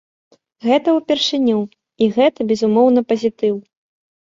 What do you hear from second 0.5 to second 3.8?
Гэта ўпершыню і гэта безумоўна пазітыў!